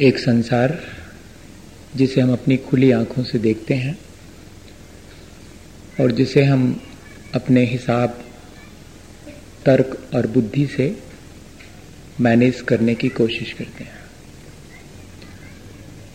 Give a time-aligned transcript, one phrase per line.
[0.00, 0.82] एक संसार,
[1.96, 3.98] जिसे हम अपनी खुली आँखों से देखते हैं
[6.00, 6.82] और जिसे हम
[7.34, 8.24] अपने हिसाब,
[9.66, 11.02] तर्क और बुद्धि से
[12.20, 13.98] मैनेज करने की कोशिश करते हैं।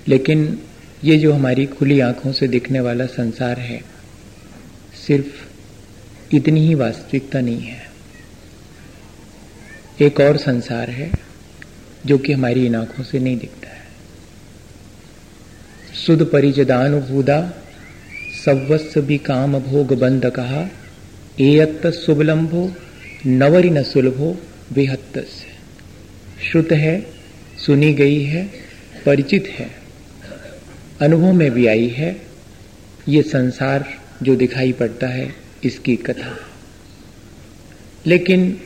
[0.07, 0.59] लेकिन
[1.03, 3.83] ये जो हमारी खुली आँखों से दिखने वाला संसार है,
[5.07, 5.45] सिर्फ़
[6.35, 7.91] इतनी ही वास्तविकता नहीं है।
[10.01, 11.11] एक और संसार है,
[12.05, 13.64] जो कि हमारी इन आँखों से नहीं दिखता।
[15.95, 17.53] सुध परिजदानुभूदा
[18.45, 20.69] सवस्व भी काम भोग बंद कहा
[21.39, 22.75] एयत्त सुबलंभो
[23.27, 24.41] नवरी न सुलभो
[24.73, 25.27] बेहत्त
[26.51, 27.05] श्रुत है,
[27.65, 28.49] सुनी गई है,
[29.05, 29.71] परिचित है।
[31.01, 32.21] अनुभव में भी आई है,
[33.07, 36.37] ये संसार जो दिखाई पड़ता है, इसकी कथा।
[38.05, 38.61] लेकिन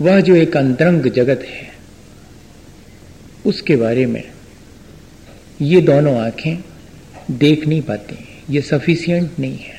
[0.00, 1.68] वह जो एक अंतरंग जगत है,
[3.46, 4.24] उसके बारे में
[5.62, 6.64] ये दोनों आँखें
[7.30, 8.16] देख नहीं पाती,
[8.50, 9.78] ये सफिशियंट नहीं है।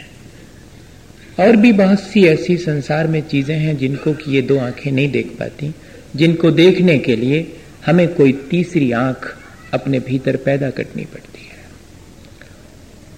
[1.39, 5.11] और भी बहुत सी ऐसी संसार में चीज़ें हैं जिनको कि ये दो आँखें नहीं
[5.11, 5.75] देख पाती,
[6.15, 9.37] जिनको देखने के लिए हमें कोई तीसरी आँख
[9.73, 11.59] अपने भीतर पैदा करनी पड़ती है।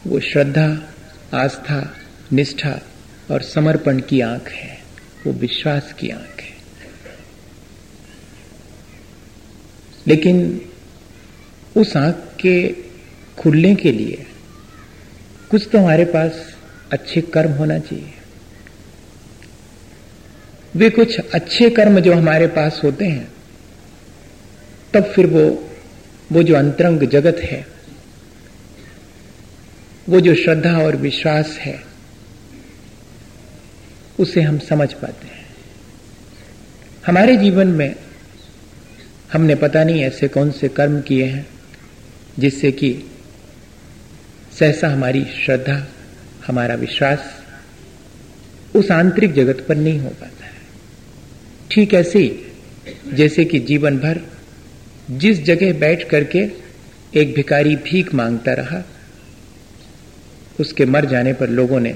[0.08, 0.94] वो श्रद्धा,
[1.34, 1.96] आस्था,
[2.34, 2.80] निष्ठा
[3.32, 4.80] और समर्पण की आँख है,
[5.28, 6.58] वो विश्वास की आँख है।
[10.08, 10.62] लेकिन
[11.78, 12.56] उस आँख के
[13.38, 14.26] खुलने के लिए
[15.52, 16.56] कुछ तो हमारे पास
[16.92, 18.14] अच्छे कर्म होना चाहिए।
[20.76, 23.28] वे कुछ अच्छे कर्म जो हमारे पास होते हैं,
[24.94, 25.44] तब फिर वो
[26.32, 27.66] वो जो अंतरंग जगत है,
[30.10, 31.80] वो जो श्रद्धा और विश्वास है,
[34.20, 35.46] उसे हम समझ पाते हैं।
[37.06, 37.96] हमारे जीवन में
[39.34, 41.48] हमने पता नहीं ऐसे कौन से कर्म किए हैं।
[42.40, 43.10] जिससे कि
[44.60, 45.88] सहसा हमारी श्रद्धा,
[46.48, 47.20] हमारा विश्वास
[48.76, 50.52] उस आंतरिक जगत पर नहीं हो पाता है।
[51.72, 52.38] ठीक ऐसे ही
[53.14, 54.22] जैसे कि जीवन भर
[55.12, 56.40] जिस जगह बैठ करके
[57.16, 58.84] एक भिकारी भीख माँगता रहा,
[60.60, 61.96] उसके मर जाने पर लोगों ने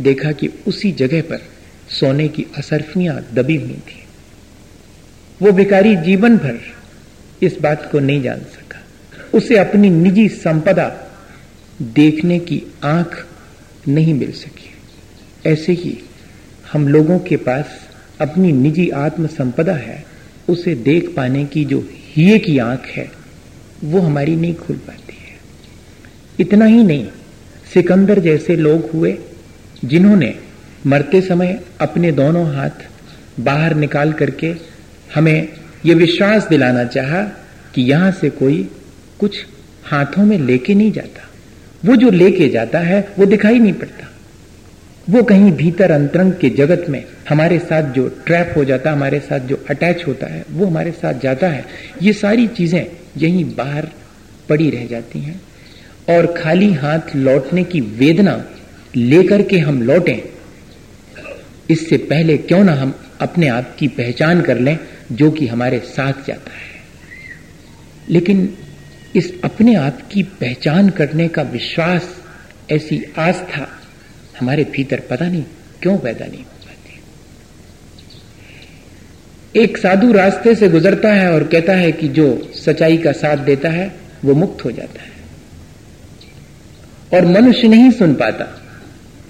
[0.00, 1.38] देखा कि उसी जगह पर
[1.90, 4.04] सोने की असरफियाँ दबी हुई थी।
[5.42, 6.60] वो भिकारी जीवन भर
[7.42, 8.61] इस बात को नहीं जान सका।
[9.34, 11.08] उसे अपनी निजी संपदा
[11.82, 13.26] देखने की आँख
[13.88, 14.74] नहीं मिल सकी।
[15.50, 15.98] ऐसे ही
[16.72, 17.66] हम लोगों के पास
[18.20, 20.04] अपनी निजी आत्म संपदा है,
[20.48, 23.10] उसे देख पाने की जो हिये की आँख है,
[23.84, 25.40] वो हमारी नहीं खुल पाती है।
[26.40, 27.08] इतना ही नहीं,
[27.74, 29.18] सिकंदर जैसे लोग हुए,
[29.84, 30.34] जिन्होंने
[30.86, 32.88] मरते समय अपने दोनों हाथ
[33.40, 34.54] बाहर निकाल करके
[35.14, 35.48] हमें
[35.86, 37.22] यह विश्वास दिलाना चाहा
[37.74, 38.70] कि यहाँ से कोई
[39.22, 39.44] कुछ
[39.84, 41.28] हाथों में लेके नहीं जाता।
[41.84, 44.08] वो जो लेके जाता है, वो दिखाई नहीं पड़ता।
[45.06, 49.40] वो कहीं भीतर अंतरंग के जगत में हमारे साथ जो ट्रैप हो जाता, हमारे साथ
[49.40, 51.64] जो अटैच होता है, वो हमारे साथ जाता है।
[52.02, 52.84] ये सारी चीज़ें
[53.18, 53.88] यहीं बाहर
[54.48, 55.40] पड़ी रह जाती हैं
[56.08, 58.44] और खाली हाथ लौटने की वेदना
[58.96, 60.18] लेकर के हम लौटें,
[61.70, 64.76] इससे पहले क्यों ना हम अपने आप की पहचान कर लें
[65.12, 66.70] जो कि हमारे साथ जाता है।
[68.08, 68.48] लेकिन
[69.16, 72.16] इस अपने आप की पहचान करने का विश्वास,
[72.70, 73.68] ऐसी आस्था
[74.40, 75.44] हमारे भीतर पता नहीं
[75.82, 77.00] क्यों पैदा नहीं हो पाती।
[79.60, 83.68] एक साधु रास्ते से गुजरता है और कहता है कि जो सच्चाई का साथ देता
[83.68, 83.94] है,
[84.24, 85.12] वो मुक्त हो जाता है।
[87.14, 88.62] और मनुष्य नहीं सुन पाता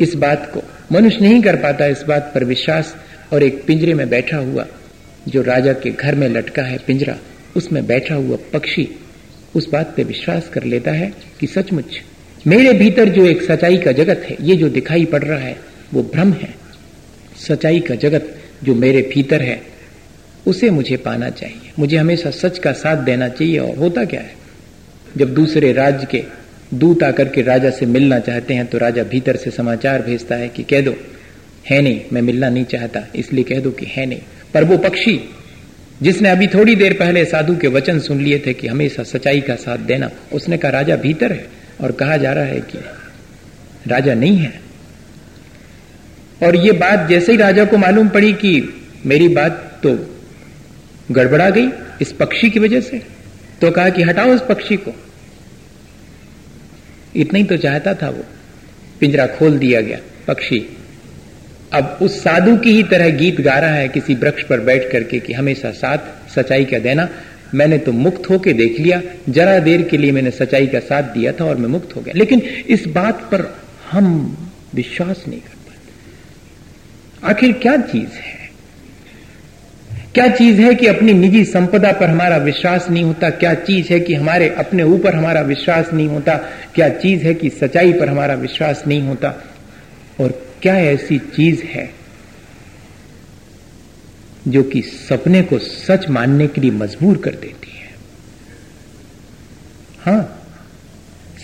[0.00, 0.62] इस बात को।
[0.92, 2.96] मनुष्य नहीं कर पाता इस बात पर विश्वास
[3.32, 4.66] और एक पिंजरे में बैठा हुआ
[5.28, 7.16] जो राजा के घर में लटका है पिंजरा,
[7.56, 8.98] उसमें बैठा हुआ पक्षी
[9.56, 12.00] उस बात पे विश्वास कर लेता है कि सचमुच
[12.46, 15.56] मेरे भीतर जो एक सच्चाई का जगत है, ये जो दिखाई पड़ रहा है,
[15.94, 16.54] वो भ्रम है।
[17.38, 18.34] सच्चाई का जगत
[18.64, 19.60] जो मेरे भीतर है,
[20.46, 24.34] उसे मुझे पाना चाहिए। मुझे हमेशा सच का साथ देना चाहिए और होता क्या है?
[25.16, 26.22] जब दूसरे राज्य के
[26.74, 30.48] दूत आकर के राजा से मिलना चाहते हैं तो राजा भीतर से समाचार भेजता है
[30.48, 30.94] कि कह दो,
[31.70, 34.20] है नहीं, मैं मिलना नहीं चाहता, इसलिए कह दो कि है नहीं।
[34.54, 35.16] पर वो पक्षी
[36.00, 39.54] जिसने अभी थोड़ी देर पहले साधु के वचन सुन लिए थे कि हमेशा सच्चाई का
[39.56, 41.46] साथ देना, उसने कहा, राजा भीतर है
[41.80, 42.78] और कहा जा रहा है कि
[43.86, 44.60] राजा नहीं है।
[46.42, 48.52] और ये बात जैसे ही राजा को मालूम पड़ी कि
[49.06, 49.94] मेरी बात तो
[51.10, 51.68] गड़बड़ा गई
[52.00, 53.02] इस पक्षी की वजह से
[53.60, 54.92] तो कहा कि हटाओ उस पक्षी को।
[57.16, 58.24] इतना ही तो चाहता था वो,
[59.00, 60.58] पिंजरा खोल दिया गया, पक्षी
[61.72, 65.18] अब उस साधु की ही तरह गीत गा रहा है किसी वृक्ष पर बैठ करके
[65.18, 65.98] कि हमेशा साथ
[66.34, 67.08] सच्चाई का देना।
[67.54, 71.32] मैंने तो मुक्त होके देख लिया। जरा देर के लिए मैंने सच्चाई का साथ दिया
[71.32, 73.58] था और मैं मुक्त हो गया। लेकिन इस बात पर
[73.90, 74.36] हम
[74.74, 75.82] विश्वास नहीं कर पाते।
[77.26, 78.42] आखिर क्या चीज़ है?
[80.14, 83.30] क्या चीज़ है कि अपनी निजी संपदा पर हमारा विश्वास नहीं होता?
[83.30, 86.36] क्या चीज़ है कि हमारे अपने ऊपर हमारा विश्वास नहीं होता?
[86.74, 89.44] क्या चीज़ है कि सच्चाई पर हमारा विश्वास नहीं होता?
[90.22, 91.90] और क्या ऐसी चीज़ है
[94.48, 97.90] जो कि सपने को सच मानने के लिए मजबूर कर देती है?
[100.00, 100.42] हाँ,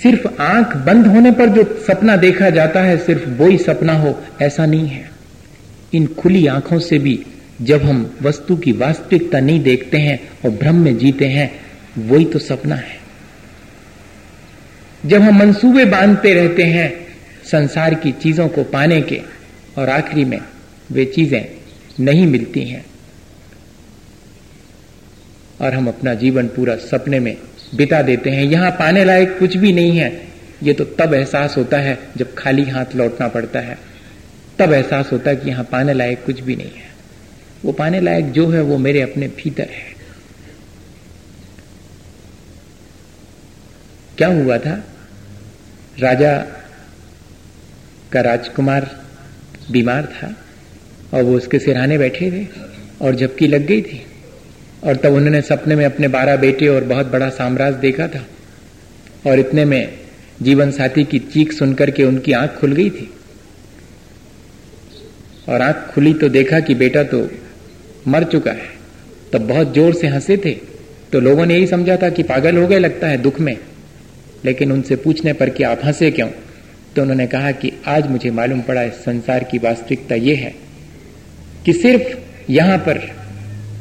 [0.03, 4.23] सिर्फ़ आँख बंद होने पर जो सपना देखा जाता है, सिर्फ़ वो ही सपना हो,
[4.43, 5.11] ऐसा नहीं है।
[5.95, 7.27] इन खुली आँखों से भी
[7.63, 11.61] जब हम वस्तु की वास्तविकता नहीं देखते हैं और भ्रम में जीते हैं,
[11.99, 12.99] वही तो सपना है।
[15.07, 17.08] जब हम मंसूबे बांधते रहते हैं
[17.51, 19.21] संसार की चीज़ों को पाने के
[19.79, 20.41] और आखिरी में
[20.93, 21.45] वे चीज़ें
[22.01, 22.87] नहीं मिलती हैं।
[25.61, 27.37] और हम अपना जीवन पूरा सपने में
[27.75, 30.29] बिता देते हैं। यहाँ पाने लायक कुछ भी नहीं है।
[30.63, 33.79] ये तो तब एहसास होता है जब खाली हाथ लौटना पड़ता है।
[34.59, 36.89] तब एहसास होता है कि यहाँ पाने लायक कुछ भी नहीं है।
[37.65, 39.97] वो पाने लायक जो है वो मेरे अपने भीतर है।
[44.19, 44.85] क्या हुआ था?
[45.99, 46.58] राजा
[48.13, 48.91] का राजकुमार
[49.71, 50.35] बीमार था
[51.15, 52.47] और वो उसके सिरहाने बैठे थे
[53.05, 54.03] और जबकि लग गई थी।
[54.85, 58.25] और तब उन्होंने सपने में अपने बारह बेटे और बहुत बड़ा साम्राज्य देखा था
[59.27, 59.99] और इतने में
[60.43, 63.11] जीवन साथी की चीख सुनकर के उनकी आँख खुल गई थी।
[65.49, 67.29] और आँख खुली तो देखा कि बेटा तो
[68.09, 68.69] मर चुका है।
[69.33, 70.53] तब बहुत ज़ोर से हंसे थे।
[71.13, 73.57] तो लोगों ने यही समझा था कि पागल हो गए लगता है दुख में।
[74.45, 76.29] लेकिन उनसे पूछने पर कि आप हंसे क्यों?
[76.97, 80.55] तो उन्होंने कहा कि आज मुझे मालूम पड़ा इस संसार की वास्तविकता यह है
[81.65, 83.01] कि सिर्फ़ यहाँ पर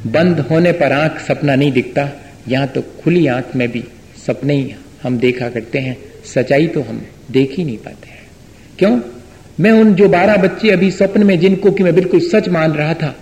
[0.07, 2.09] बंद होने पर आँख सपना नहीं दिखता,
[2.47, 3.83] यहाँ तो खुली आँख में भी
[4.25, 4.73] सपने ही
[5.03, 8.25] हम देखा करते हैं। सच्चाई तो हम देख ही नहीं पाते हैं।
[8.79, 8.99] क्यों?
[9.59, 12.93] मैं उन जो बारह बच्चे अभी स्वप्न में जिनको कि मैं बिल्कुल सच मान रहा
[12.93, 13.15] था,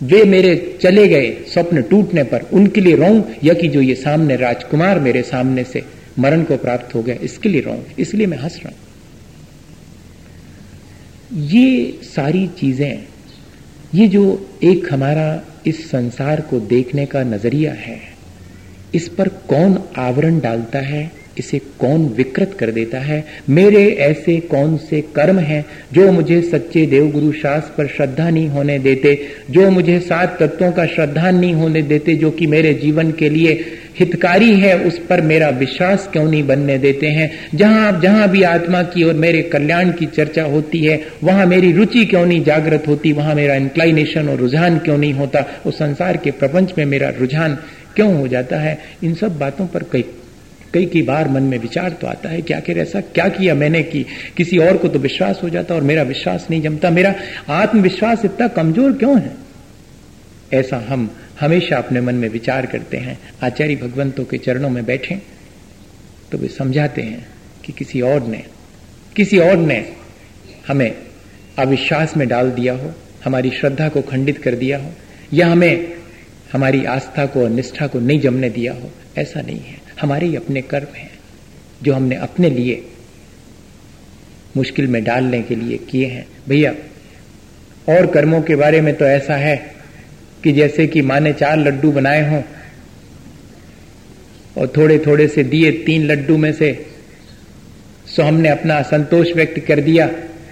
[0.00, 4.36] वे मेरे चले गए स्वप्न टूटने पर। उनके लिए रोंग या कि जो ये सामने
[4.36, 5.84] राजकुमार मेरे सामने से
[6.18, 8.85] मरण को प्राप्त हो गया, इसके लिए रोंग इसलिए मैं हंस रहा हूँ।
[11.30, 13.04] ये सारी चीज़ें,
[13.94, 14.24] ये जो
[14.62, 18.00] एक हमारा इस संसार को देखने का नज़रिया है,
[18.94, 23.24] इस पर कौन आवरण डालता है, इसे कौन विकृत कर देता है?
[23.48, 28.78] मेरे ऐसे कौन से कर्म हैं जो मुझे सच्चे देवगुरु शास्त्र पर श्रद्धा नहीं होने
[28.78, 29.18] देते,
[29.50, 33.54] जो मुझे सात तत्वों का श्रद्धा नहीं होने देते, जो कि मेरे जीवन के लिए
[33.98, 37.48] हितकारी है, उस पर मेरा विश्वास क्यों नहीं बनने देते हैं?
[37.54, 41.72] जहाँ आप, जहाँ भी आत्मा की और मेरे कल्याण की चर्चा होती है, वहाँ मेरी
[41.72, 43.12] रुचि क्यों नहीं जागृत होती?
[43.12, 45.44] वहाँ मेरा इंक्लाइनेशन और रुझान क्यों नहीं होता?
[45.66, 47.58] उस संसार के प्रपंच में मेरा रुझान
[47.96, 48.78] क्यों हो जाता है?
[49.04, 50.04] इन सब बातों पर कई
[50.74, 53.82] कई कई बार मन में विचार तो आता है कि आखिर ऐसा क्या किया मैंने
[53.82, 56.90] कि किसी और को तो विश्वास हो जाता और मेरा विश्वास नहीं जमता?
[56.90, 57.14] मेरा
[57.48, 59.45] आत्मविश्वास इतना कमज़ोर क्यों है?
[60.54, 65.20] ऐसा हम हमेशा अपने मन में विचार करते हैं। आचार्य भगवंतों के चरणों में बैठे
[66.32, 67.26] तो वे समझाते हैं
[67.64, 68.42] कि किसी और ने,
[69.16, 69.92] किसी और ने
[70.68, 70.96] हमें
[71.58, 72.92] अविश्वास में डाल दिया हो,
[73.24, 74.92] हमारी श्रद्धा को खंडित कर दिया हो,
[75.32, 75.96] या हमें
[76.52, 80.36] हमारी आस्था को और निष्ठा को नहीं जमने दिया हो, ऐसा नहीं है। हमारे ही
[80.36, 81.10] अपने कर्म हैं,
[81.82, 82.86] जो हमने अपने लिए
[84.56, 86.74] मुश्किल में डालने के लिए किए हैं। भैया,
[87.88, 89.75] और कर्मों के बारे में तो ऐसा है
[90.46, 92.42] कि जैसे कि माँ ने चार लड्डू बनाए हों
[94.58, 96.86] और थोड़े थोड़े से दिए तीन लड्डू में से,
[98.16, 100.06] सो हमने अपना असंतोष व्यक्त कर दिया।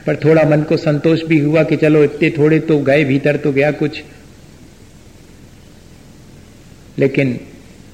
[0.06, 3.52] पर थोड़ा मन को संतोष भी हुआ कि चलो इतने थोड़े तो गए, भीतर तो
[3.52, 4.02] गया कुछ।
[6.98, 7.40] लेकिन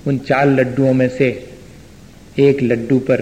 [0.07, 1.49] उन चार लड्डुओं में से
[2.39, 3.21] एक लड्डू पर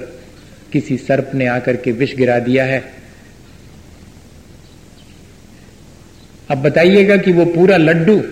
[0.73, 2.85] किसी सर्प ने आकर के विष गिरा दिया है।
[6.51, 8.23] अब बताइएगा कि वो पूरा लड्डू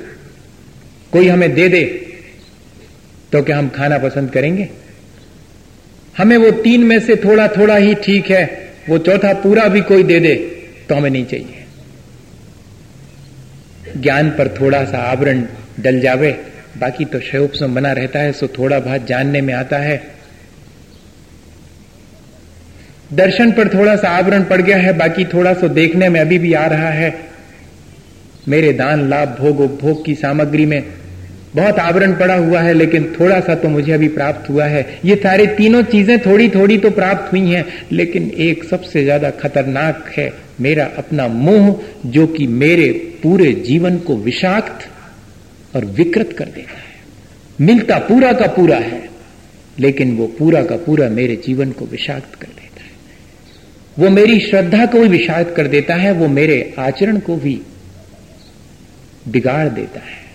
[1.12, 1.84] कोई हमें दे दे
[3.32, 4.68] तो क्या हम खाना पसंद करेंगे?
[6.16, 8.44] हमें वो तीन में से थोड़ा थोड़ा ही ठीक है,
[8.88, 10.34] वो चौथा पूरा भी कोई दे दे
[10.88, 11.64] तो हमें नहीं चाहिए।
[13.96, 15.42] ज्ञान पर थोड़ा सा आवरण
[15.80, 16.30] डल जावे,
[16.78, 20.02] बाकी तो शयोपसम बना रहता है, सो थोड़ा बहुत जानने में आता है।
[23.12, 26.52] दर्शन पर थोड़ा सा आवरण पड़ गया है, बाकी थोड़ा सा देखने में अभी भी
[26.54, 27.10] आ रहा है।
[28.47, 30.83] मेरे दान, लाभ, भोग, उपभोग की सामग्री में
[31.55, 35.15] बहुत आवरण पड़ा हुआ है, लेकिन थोड़ा सा तो मुझे अभी प्राप्त हुआ है। ये
[35.17, 40.33] सारे तीनों चीज़ें थोड़ी थोड़ी तो प्राप्त हुई हैं, लेकिन एक सबसे ज़्यादा खतरनाक है
[40.61, 41.75] मेरा अपना मोह,
[42.07, 42.88] जो कि मेरे
[43.23, 44.88] पूरे जीवन को विषाक्त
[45.76, 49.03] और विकृत कर देता है। मिलता पूरा का पूरा है,
[49.79, 52.91] लेकिन वो पूरा का पूरा मेरे जीवन को विषाक्त कर देता है।
[53.99, 57.61] वो मेरी श्रद्धा को भी विषाक्त कर देता है, वो मेरे आचरण को भी
[59.28, 60.26] बिगाड़ देता है।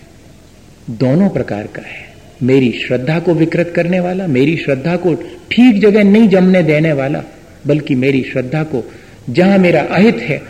[0.90, 2.12] दोनों प्रकार का है।
[2.44, 5.14] मेरी श्रद्धा को विकृत करने वाला, मेरी श्रद्धा को
[5.52, 7.24] ठीक जगह नहीं जमने देने वाला,
[7.68, 8.92] बल्कि मेरी श्रद्धा को
[9.30, 10.42] जहाँ मेरा अहित है,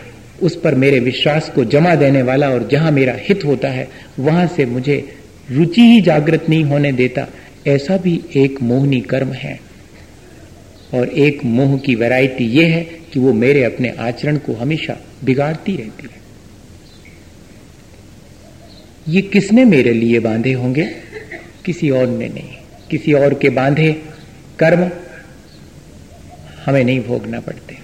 [0.42, 4.46] उस पर मेरे विश्वास को जमा देने वाला और जहाँ मेरा हित होता है, वहाँ
[4.46, 5.08] से मुझे
[5.50, 7.26] रुचि ही जागृत नहीं होने देता।
[7.66, 9.60] ऐसा भी एक मोहनी कर्म है।
[10.94, 12.80] और एक मोह की वैरायटी यह है
[13.12, 16.21] कि वो मेरे अपने आचरण को हमेशा बिगाड़ती रहती है।
[19.08, 20.84] ये किसने मेरे लिए बांधे होंगे?
[21.64, 22.50] किसी और ने नहीं।
[22.90, 23.92] किसी और के बांधे
[24.58, 24.90] कर्म
[26.66, 27.78] हमें नहीं भोगना पड़ते।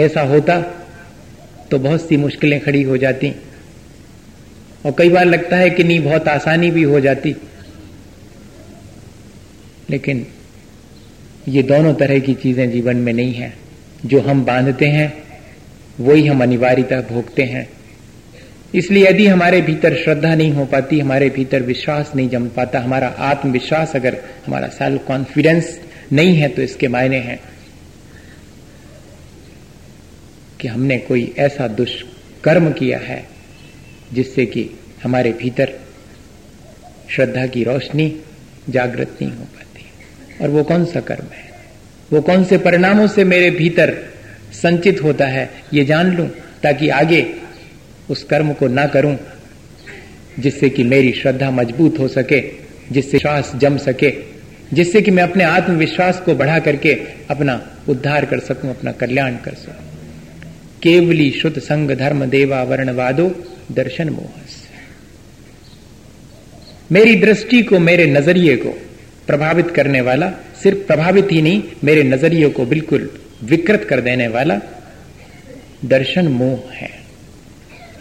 [0.00, 0.60] ऐसा होता
[1.70, 3.32] तो बहुत सी मुश्किलें खड़ी हो जाती
[4.86, 7.36] और कई बार लगता है कि नहीं बहुत आसानी भी हो जाती।
[9.90, 10.26] लेकिन
[11.48, 13.52] ये दोनों तरह की चीज़ें जीवन में नहीं है।
[14.06, 15.12] जो हम बांधते हैं,
[16.00, 17.68] वही हम अनिवार्यता भोगते हैं।
[18.74, 23.08] इसलिए यदि हमारे भीतर श्रद्धा नहीं हो पाती, हमारे भीतर विश्वास नहीं जम पाता, हमारा
[23.18, 25.78] आत्मविश्वास अगर हमारा सेल्फ कॉन्फिडेंस
[26.12, 27.38] नहीं है तो इसके मायने हैं
[30.60, 33.24] कि हमने कोई ऐसा दुष्कर्म किया है
[34.12, 34.68] जिससे कि
[35.02, 35.72] हमारे भीतर
[37.10, 38.14] श्रद्धा की रोशनी
[38.68, 41.48] जागृत नहीं हो पाती। और वो कौन सा कर्म है?
[42.12, 43.94] वो कौन से परिणामों से मेरे भीतर
[44.52, 46.28] संचित होता है, ये जान लूँ
[46.62, 47.22] ताकि आगे
[48.10, 49.16] उस कर्म को ना करूँ,
[50.38, 52.40] जिससे कि मेरी श्रद्धा मज़बूत हो सके,
[52.92, 54.12] जिससे श्वास जम सके,
[54.72, 56.94] जिससे कि मैं अपने आत्मविश्वास को बढ़ा करके
[57.30, 59.86] अपना उद्धार कर सकूँ, अपना कल्याण कर सकूँ।
[60.82, 64.68] केवली शुद्ध संग धर्म देवा वर्णवादो दर्शन मोहस
[66.92, 68.68] मेरी दृष्टि को, मेरे नज़रिए को
[69.26, 70.30] प्रभावित करने वाला,
[70.62, 74.60] सिर्फ़ प्रभावित ही नहीं, मेरे नज़रिए को बिल्कुल विकृत कर देने वाला
[75.84, 76.99] दर्शन मोह है।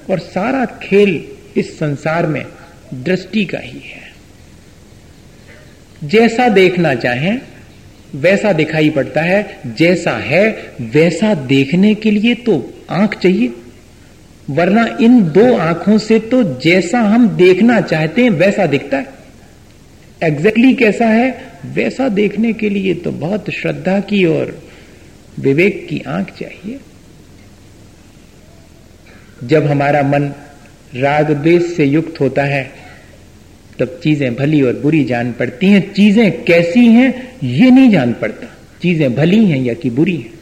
[0.10, 1.24] और सारा खेल
[1.58, 2.46] इस संसार में
[2.94, 4.10] दृष्टि का ही है।
[6.04, 7.42] जैसा देखना चाहें,
[8.16, 13.54] वैसा दिखाई पड़ता है। जैसा है, वैसा देखने के लिए तो आँख चाहिए।
[14.50, 19.20] वरना इन दो आँखों से तो जैसा हम देखना चाहते हैं, वैसा दिखता है।
[20.24, 24.64] एग्जैक्टली exactly कैसा है, वैसा देखने के लिए तो बहुत श्रद्धा की और
[25.40, 26.80] विवेक की आँख चाहिए।
[29.44, 30.34] जब हमारा मन
[30.96, 32.72] राग द्वेष से युक्त होता है,
[33.80, 38.48] तब चीज़ें भली और बुरी जान पड़ती हैं। चीज़ें कैसी हैं, ये नहीं जान पड़ता।
[38.82, 40.34] चीज़ें भली हैं या कि बुरी हैं।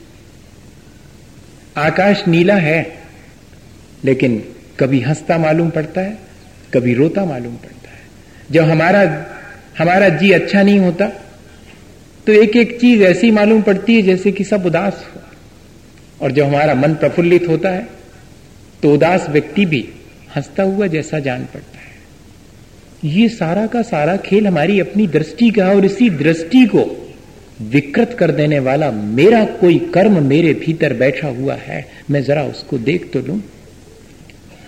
[1.78, 3.00] आकाश नीला है,
[4.06, 4.44] लेकिन
[4.80, 6.18] कभी हंसता मालूम पड़ता है,
[6.74, 8.00] कभी रोता मालूम पड़ता है।
[8.52, 9.02] जब हमारा
[9.80, 11.08] हमारा जी अच्छा नहीं होता
[12.28, 15.22] तो एक एक चीज़ ऐसी मालूम पड़ती है जैसे कि सब उदास हो
[16.22, 17.97] और जब हमारा मन प्रफुल्लित होता है
[18.84, 19.88] तो उदास व्यक्ति भी
[20.36, 21.86] हंसता हुआ जैसा जान पड़ता है।
[23.06, 26.86] ये सारा का सारा खेल हमारी अपनी दृष्टि का और इसी दृष्टि को
[27.64, 32.78] विकृत कर देने वाला मेरा कोई कर्म मेरे भीतर बैठा हुआ है, मैं जरा उसको
[32.80, 33.40] देख तो लू।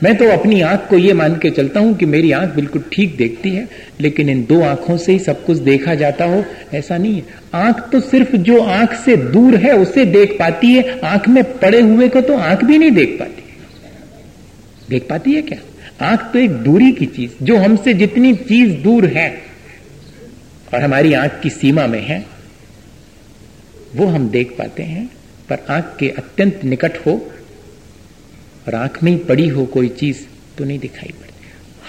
[0.04, 3.16] मैं तो अपनी आँख को यह मान के चलता हूँ कि मेरी आँख बिल्कुल ठीक
[3.18, 3.68] देखती है,
[4.02, 7.24] लेकिन इन दो आँखों से ही सब कुछ देखा जाता हो, ऐसा नहीं है।
[7.56, 11.82] आँख तो सिर्फ़ जो आँख से दूर है, उसे देख पाती है। आँख में पड़े
[11.82, 13.39] हुए को तो आँख भी नहीं देख पाती।
[14.90, 15.60] देख पाती है क्या?
[16.02, 19.30] आँख तो एक दूरी की चीज़, जो हमसे जितनी चीज़ दूर है
[20.74, 22.26] और हमारी आँख की सीमा में है,
[23.96, 25.06] वो हम देख पाते हैं,
[25.50, 27.12] पर आँख के अत्यंत निकट हो
[28.68, 30.18] और आँख में ही पड़ी हो कोई चीज़
[30.58, 31.34] तो नहीं दिखाई पड़ती।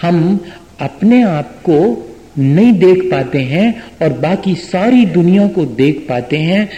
[0.01, 0.41] हम
[0.81, 2.07] अपने आप को
[2.39, 6.69] नहीं देख पाते हैं और बाकी सारी दुनिया को देख पाते हैं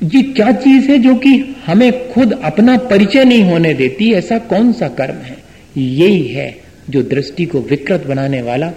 [0.00, 4.12] ये क्या चीज़ है जो कि हमें खुद अपना परिचय नहीं होने देती?
[4.12, 5.36] ऐसा कौन सा कर्म है?
[5.76, 6.54] यही है
[6.90, 8.72] जो दृष्टि को विकृत बनाने वाला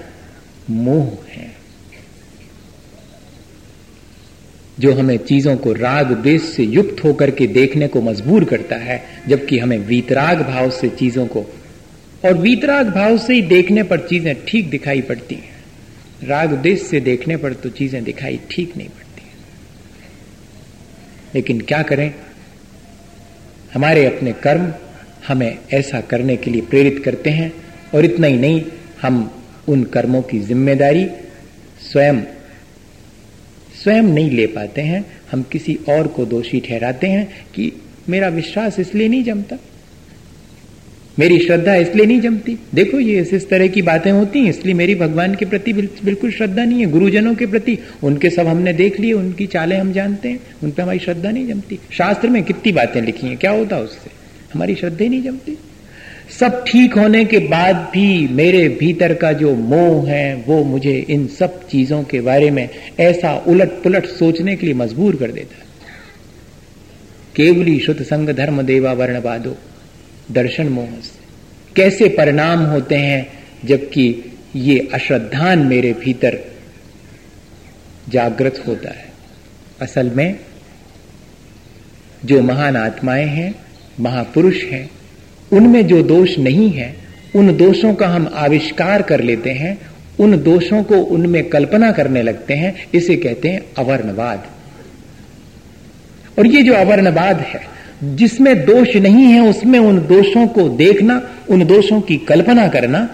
[0.70, 1.52] मोह है।
[4.78, 9.04] जो हमें चीज़ों को राग देश से युक्त होकर के देखने को मजबूर करता है,
[9.28, 11.46] जबकि हमें वीतराग भाव से चीज़ों को
[12.26, 17.00] और वीतराग भाव से ही देखने पर चीज़ें ठीक दिखाई पड़ती हैं। राग देश से
[17.00, 19.03] देखने पर तो चीज़ें दिखाई ठीक नहीं पड़ती।
[21.36, 22.14] लेकिन क्या करें?
[23.74, 24.74] हमारे अपने कर्म
[25.28, 27.54] हमें ऐसा करने के लिए प्रेरित करते हैं,
[27.96, 28.62] और इतना ही नहीं,
[29.02, 31.06] हम उन कर्मों की ज़िम्मेदारी
[31.92, 32.22] स्वयं
[33.84, 37.72] स्वयं नहीं ले पाते हैं। हम किसी और को दोषी ठहराते हैं कि
[38.10, 39.58] मेरा विश्वास इसलिए नहीं जमता।
[41.20, 44.74] मेरी श्रद्धा इसलिए नहीं जमती। देखो ये इस इस तरह की बातें होती हैं, इसलिए
[44.74, 49.00] मेरी भगवान के प्रति बिल्कुल श्रद्धा नहीं है। गुरुजनों के प्रति, उनके सब हमने देख
[49.00, 52.72] लिए, उनकी चालें हम जानते हैं, उन पर हमारी श्रद्धा नहीं जमती। शास्त्र में कितनी
[52.72, 54.12] बातें लिखी हैं, क्या होता उससे?
[54.54, 55.58] हमारी श्रद्धा नहीं जमती।
[56.40, 61.28] सब ठीक होने के बाद भी मेरे भीतर का जो मोह है, वो मुझे इन
[61.28, 65.62] सब चीज़ों के बारे में ऐसा उलट पुलट सोचने के लिए मजबूर कर देता
[67.36, 69.56] केवली शुद्ध संग धर्म देवा वर्ण वर्णवादो।
[70.32, 71.24] दर्शन मोह से।
[71.76, 73.30] कैसे परिणाम होते हैं
[73.66, 76.40] जबकि ये अश्रद्धान मेरे भीतर
[78.10, 79.06] जागृत होता है?
[79.82, 80.40] असल में,
[82.26, 83.56] जो महान आत्माएँ हैं,
[84.00, 84.90] महापुरुष हैं,
[85.54, 86.96] उनमें जो दोष नहीं है,
[87.36, 89.78] उन दोषों का हम आविष्कार कर लेते हैं,
[90.20, 94.48] उन दोषों को उनमें कल्पना करने लगते हैं, इसे कहते हैं अवर्णवाद।
[96.40, 97.73] और ये जो अवर्णवाद है
[98.16, 103.08] जिसमें दोष नहीं है, उसमें उन दोषों को देखना, उन दोषों की कल्पना करना,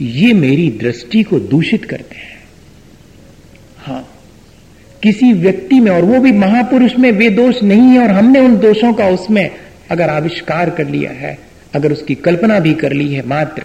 [0.00, 2.40] ये मेरी दृष्टि को दूषित करते हैं।
[3.78, 4.02] हाँ,
[5.02, 8.56] किसी व्यक्ति में और वो भी महापुरुष में वे दोष नहीं है और हमने उन
[8.58, 9.50] दोषों का उसमें
[9.90, 11.38] अगर आविष्कार कर लिया है,
[11.74, 13.64] अगर उसकी कल्पना भी कर ली है मात्र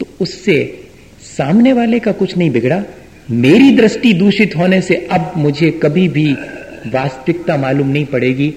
[0.00, 0.56] तो उससे
[1.26, 2.82] सामने वाले का कुछ नहीं बिगड़ा।
[3.30, 6.26] मेरी दृष्टि दूषित होने से अब मुझे कभी भी
[6.86, 8.54] वास्तविकता मालूम नहीं पड़ेगी,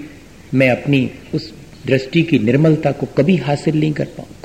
[0.54, 1.54] मैं अपनी उस
[1.88, 4.36] दृष्टि की निर्मलता को कभी हासिल नहीं कर पाऊँगा।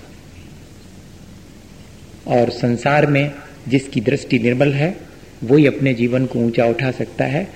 [2.34, 3.32] और संसार में
[3.68, 4.96] जिसकी दृष्टि निर्मल है,
[5.44, 7.48] वही अपने जीवन को ऊँचा उठा सकता है।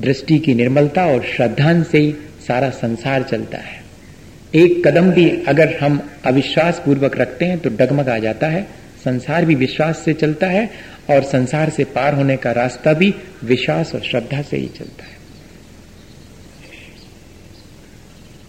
[0.00, 2.14] दृष्टि की निर्मलता और श्रद्धान से ही
[2.46, 3.82] सारा संसार चलता है।
[4.54, 8.62] एक कदम भी अगर हम अविश्वास पूर्वक रखते हैं तो डगमग आ जाता है।
[9.04, 10.70] संसार भी विश्वास से चलता है
[11.10, 15.17] और संसार से पार होने का रास्ता भी विश्वास और श्रद्धा से ही चलता है।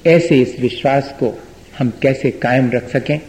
[0.07, 1.43] ऐसे इस विश्वास को
[1.79, 3.19] हम कैसे कायम रख सकें?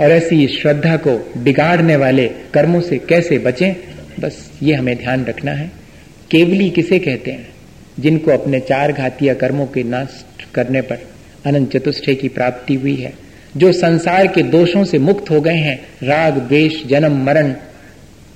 [0.00, 3.74] और ऐसी श्रद्धा को बिगाड़ने वाले कर्मों से कैसे बचें?
[4.20, 5.70] बस ये हमें ध्यान रखना है।
[6.30, 7.48] केवली किसे कहते हैं?
[8.00, 10.98] जिनको अपने चार घातीय कर्मों के नष्ट करने पर
[11.46, 13.12] अनंत चतुष्टय की प्राप्ति हुई है।
[13.56, 17.54] जो संसार के दोषों से मुक्त हो गए हैं। राग, द्वेष, जन्म, मरण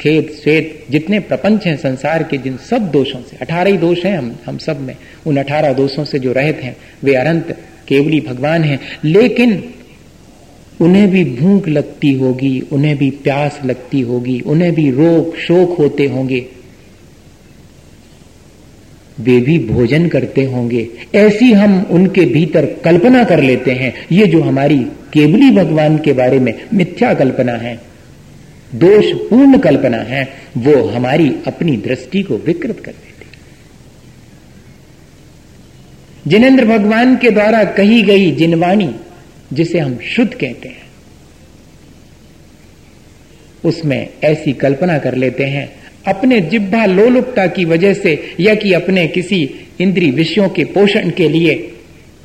[0.01, 4.19] खेत श्वेत जितने प्रपंच हैं संसार के, जिन सब दोषों से, अठारह ही दोष हैं
[4.19, 7.59] हम हम सब में, उन अठारह दोषों से जो रहते हैं, वे अनंत,
[7.89, 9.65] केवली भगवान हैं। लेकिन
[10.81, 16.05] उन्हें भी भूख लगती होगी, उन्हें भी प्यास लगती होगी, उन्हें भी रोग, शोक होते
[16.05, 16.47] होंगे।
[19.21, 24.43] वे भी भोजन करते होंगे। ऐसी हम उनके भीतर कल्पना कर लेते हैं। ये जो
[24.43, 24.79] हमारी
[25.13, 27.89] केवली भगवान के बारे में मिथ्या कल्पना है।
[28.75, 33.05] दोष पूर्ण कल्पना है, वो हमारी अपनी दृष्टि को विकृत कर देती।
[36.31, 38.95] जिनेन्द्र भगवान के द्वारा कही गई जिनवाणी,
[39.53, 40.89] जिसे हम शुद्ध कहते हैं,
[43.65, 45.73] उसमें ऐसी कल्पना कर लेते हैं,
[46.07, 51.29] अपने जिब्भा लोलुपता की वजह से, या कि अपने किसी इंद्री विषयों के पोषण के
[51.29, 51.55] लिए,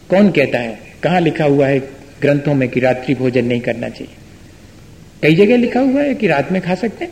[0.09, 1.79] कौन कहता है, कहाँ लिखा हुआ है
[2.21, 4.13] ग्रंथों में कि रात्रि भोजन नहीं करना चाहिए?
[5.23, 7.11] कई जगह लिखा हुआ है कि रात में खा सकते हैं?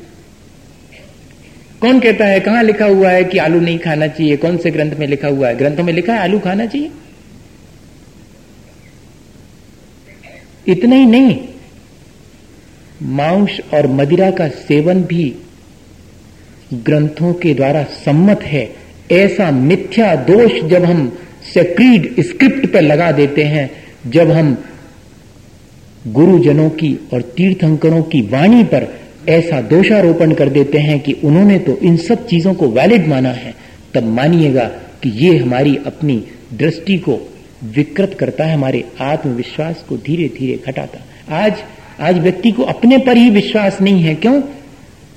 [1.82, 4.38] कौन कहता है, कहाँ लिखा हुआ है कि आलू नहीं खाना चाहिए?
[4.38, 5.56] कौन से ग्रंथ में लिखा हुआ है?
[5.56, 6.92] ग्रंथों में लिखा है, आलू खाना चाहिए?
[10.68, 11.38] इतना ही नहीं,
[13.02, 15.36] मांस और मदिरा का सेवन भी
[16.74, 18.70] ग्रंथों के द्वारा सम्मत है।
[19.12, 21.18] ऐसा मिथ्या दोष जब हम
[21.54, 23.70] सेक्रीड स्क्रिप्ट पर लगा देते हैं,
[24.08, 24.54] जब हम
[26.08, 28.88] गुरुजनों की और तीर्थंकरों की वाणी पर
[29.30, 33.54] ऐसा दोषारोपण कर देते हैं कि उन्होंने तो इन सब चीज़ों को वैलिड माना है।
[33.94, 34.64] तब मानिएगा
[35.04, 37.32] कि ये हमारी अपनी दृष्टि को
[37.64, 41.00] विकृत करता है, हमारे आत्मविश्वास को धीरे धीरे घटाता।
[41.36, 41.54] आज
[42.00, 44.42] आज व्यक्ति को अपने पर ही विश्वास नहीं है। क्यों?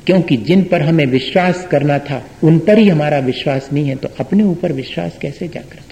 [0.06, 4.08] क्योंकि जिन पर हमें विश्वास करना था, उन पर ही हमारा विश्वास नहीं है तो
[4.20, 5.83] अपने ऊपर विश्वास कैसे जागृत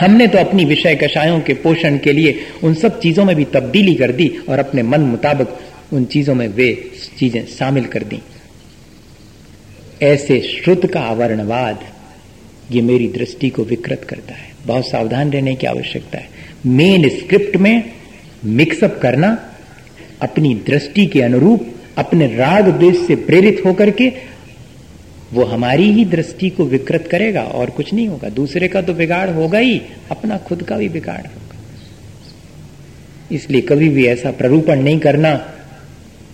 [0.00, 3.94] हमने तो अपनी विषय कषायों के पोषण के लिए उन सब चीज़ों में भी तब्दीली
[3.94, 5.48] कर दी और अपने मन मुताबिक
[5.92, 6.72] उन चीज़ों में वे
[7.18, 8.20] चीज़ें शामिल कर दी।
[10.02, 11.80] ऐसे श्रुत का आवरणवाद
[12.72, 16.28] ये मेरी दृष्टि को विकृत करता है। बहुत सावधान रहने की आवश्यकता है।
[16.66, 17.92] मेन स्क्रिप्ट में
[18.44, 19.28] मिक्सअप करना,
[20.22, 21.66] अपनी दृष्टि के अनुरूप,
[21.98, 24.08] अपने राग देश से प्रेरित होकर के
[25.32, 29.30] वो हमारी ही दृष्टि को विकृत करेगा और कुछ नहीं होगा। दूसरे का तो बिगाड़
[29.30, 31.58] होगा ही, अपना खुद का भी बिगाड़ होगा।
[33.32, 35.54] इसलिए कभी भी ऐसा प्ररूपण नहीं करना।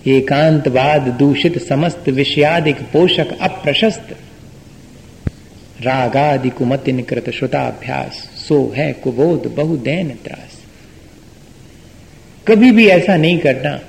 [0.06, 4.16] एकांतवाद दूषित समस्त विषयादिक पोषक अप्रशस्त।
[5.82, 8.12] रागादि कुमतिन कृत श्रुताभ्यास,
[8.48, 10.60] सो है कुबोध बहुदैन त्रास।
[12.48, 13.80] कभी भी ऐसा नहीं करना।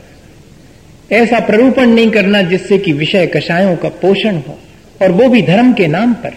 [1.11, 4.59] ऐसा प्ररूपण नहीं करना जिससे कि विषय कषायों का पोषण हो।
[5.01, 6.33] और वो भी धर्म के नाम पर।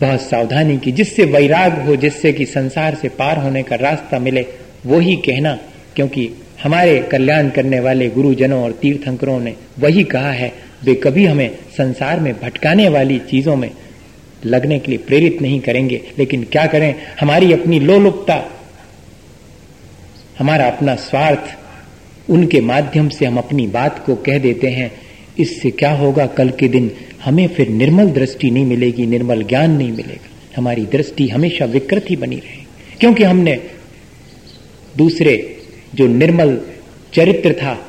[0.00, 4.46] बहुत सावधानी की, जिससे वैराग हो, जिससे कि संसार से पार होने का रास्ता मिले
[4.86, 5.58] वो ही कहना,
[5.96, 6.30] क्योंकि
[6.62, 10.52] हमारे कल्याण करने वाले गुरुजनों और तीर्थंकरों ने वही कहा है,
[10.84, 13.70] वे कभी हमें संसार में भटकाने वाली चीज़ों में
[14.46, 16.94] लगने के लिए प्रेरित नहीं करेंगे। लेकिन क्या करें?
[17.20, 18.50] हमारी अपनी लोलुपता,
[20.38, 21.56] हमारा अपना स्वार्थ,
[22.30, 25.07] उनके माध्यम से हम अपनी बात को कह देते हैं।
[25.38, 26.26] इससे क्या होगा?
[26.26, 26.90] कल के दिन
[27.24, 32.16] हमें फिर निर्मल दृष्टि नहीं मिलेगी, निर्मल ज्ञान नहीं मिलेगा। हमारी दृष्टि हमेशा विकृत ही
[32.16, 32.66] बनी रहेगी।
[33.00, 33.60] क्योंकि हमने
[34.96, 35.56] दूसरे
[35.94, 36.60] जो निर्मल
[37.14, 37.88] चरित्र था,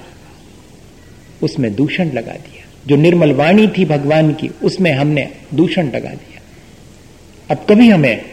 [1.44, 6.42] उसमें दूषण लगा दिया। जो निर्मल वाणी थी भगवान की, उसमें हमने दूषण लगा दिया।
[7.52, 8.26] अब कभी हमें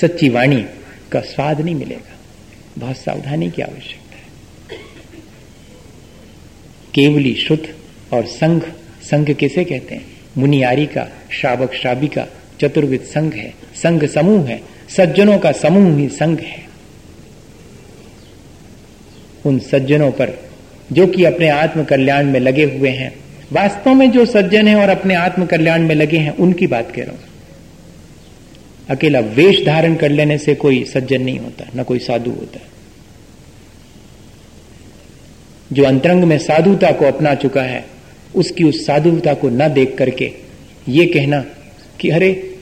[0.00, 0.64] सच्ची वाणी
[1.12, 2.18] का स्वाद नहीं मिलेगा।
[2.78, 4.80] बहुत सावधानी की आवश्यकता है।
[6.94, 7.74] केवली शुद्ध
[8.14, 8.62] और संघ
[9.02, 10.06] संघ किसे कहते हैं?
[10.38, 11.08] मुनियारी का,
[11.40, 12.26] श्रावक श्रावी का
[12.60, 14.62] चतुर्विद संघ है। संघ समूह है।
[14.96, 16.64] सज्जनों का समूह ही संघ है।
[19.46, 20.30] उन सज्जनों पर
[20.92, 23.14] जो कि अपने आत्म कल्याण में लगे हुए हैं,
[23.52, 27.02] वास्तव में जो सज्जन है और अपने आत्म कल्याण में लगे हैं, उनकी बात कह
[27.02, 27.20] रहा हूँ।
[28.90, 32.60] अकेला वेश धारण कर लेने से कोई सज्जन नहीं होता, ना कोई साधु होता।
[35.72, 37.93] जो अंतरंग में साधुता को अपना चुका है
[38.36, 40.32] उसकी उस साधुता को न देख करके
[40.88, 41.44] ये कहना
[42.00, 42.54] कि अरे,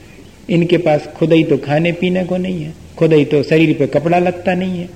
[0.49, 3.87] इनके पास खुद ही तो खाने पीने को नहीं है, खुद ही तो शरीर पे
[3.87, 4.89] कपड़ा लगता नहीं है।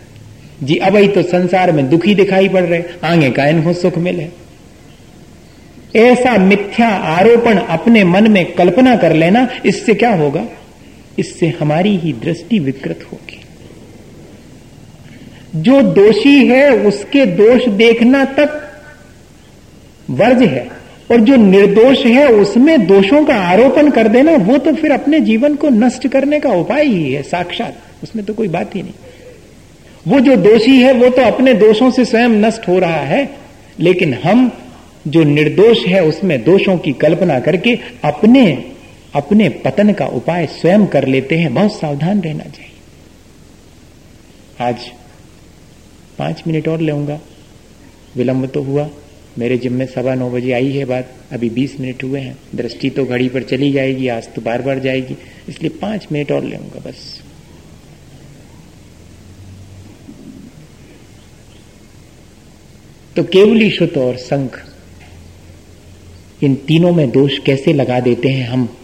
[0.64, 4.28] जी, अब ही तो संसार में दुखी दिखाई पड़ रहे, आगे का इनको सुख मिले।
[5.96, 10.46] ऐसा मिथ्या आरोपण अपने मन में कल्पना कर लेना, इससे क्या होगा?
[11.20, 13.42] इससे हमारी ही दृष्टि विकृत होगी।
[15.56, 18.67] जो दोषी है, उसके दोष देखना तक
[20.10, 20.70] वर्ज है।
[21.12, 25.56] और जो निर्दोष है, उसमें दोषों का आरोपण कर देना, वो तो फिर अपने जीवन
[25.56, 28.94] को नष्ट करने का उपाय ही है, साक्षात। उसमें तो कोई बात ही नहीं।
[30.08, 33.30] वो जो दोषी है, वो तो अपने दोषों से स्वयं नष्ट हो रहा है।
[33.80, 34.52] लेकिन हम,
[35.08, 38.72] जो निर्दोष है, उसमें दोषों की कल्पना करके अपने
[39.16, 42.72] अपने पतन का उपाय स्वयं कर लेते हैं। बहुत सावधान रहना चाहिए।
[44.62, 44.76] आज
[46.20, 47.20] पाँच मिनट और लेऊँगा।
[48.16, 48.90] विलंब तो हुआ।
[49.38, 52.90] मेरे जिम में सवा नौ बजे आई है बात, अभी बीस मिनट हुए हैं। दृष्टि
[52.90, 55.18] तो घड़ी पर चली जाएगी, आज तो बार बार जाएगी,
[55.50, 57.22] इसलिए पाँच मिनट और लेऊँगा बस।
[63.16, 64.64] तो केवली शुद्ध और संख
[66.44, 68.78] इन तीनों में दोष कैसे लगा देते हैं हम?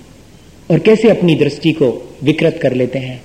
[0.72, 3.24] और कैसे अपनी दृष्टि को विकृत कर लेते हैं?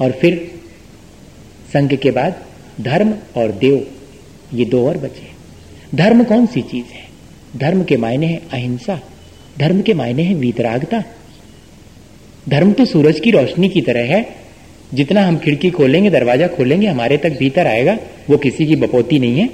[0.00, 0.60] और फिर,
[1.72, 2.44] संघ के बाद
[2.80, 3.86] धर्म और देव,
[4.54, 5.37] ये दो और बचे।
[5.94, 7.08] धर्म कौन सी चीज़ है?
[7.56, 9.00] धर्म के मायने है अहिंसा,
[9.58, 11.04] धर्म के मायने है वीतरागता।
[12.48, 14.36] धर्म तो सूरज की रोशनी की तरह है।
[14.94, 17.98] जितना हम खिड़की खोलेंगे, दरवाज़ा खोलेंगे, हमारे तक भीतर आएगा,
[18.30, 19.50] वो किसी की बपोती नहीं है।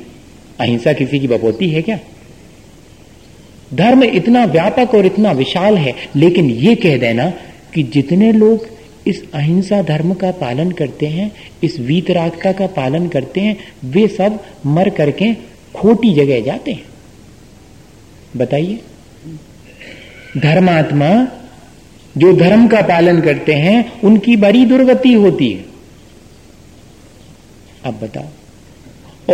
[0.60, 1.98] अहिंसा किसी की बपोती है क्या?
[3.74, 7.30] धर्म इतना व्यापक और इतना विशाल है, लेकिन ये कह देना
[7.74, 8.66] कि जितने लोग
[9.06, 11.32] इस अहिंसा धर्म का पालन करते हैं,
[11.64, 16.84] इस वीतरागता का पालन करते हैं, वे सब मर करके खोटी जगह जाते हैं।
[18.36, 18.80] बताइए।
[20.38, 21.28] धर्मात्मा
[22.16, 25.64] जो धर्म का पालन करते हैं, उनकी बड़ी दुर्गति होती है।
[27.84, 28.24] अब बताओ।